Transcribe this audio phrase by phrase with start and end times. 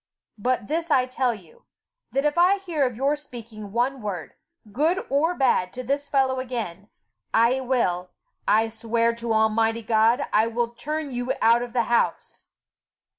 [0.39, 1.65] But this I tell you,
[2.11, 4.33] that if I hear of your speaking one word,
[4.71, 6.89] good or bad, to the fellow again,
[7.35, 8.09] I will,
[8.47, 12.47] I swear to Almighty God, I will turn you out of the house."